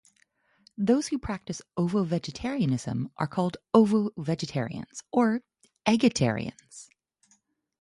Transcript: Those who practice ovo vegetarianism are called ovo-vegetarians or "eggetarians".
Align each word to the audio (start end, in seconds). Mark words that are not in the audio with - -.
Those 0.79 1.09
who 1.09 1.19
practice 1.19 1.61
ovo 1.77 2.03
vegetarianism 2.03 3.11
are 3.17 3.27
called 3.27 3.57
ovo-vegetarians 3.71 5.03
or 5.11 5.43
"eggetarians". 5.85 6.89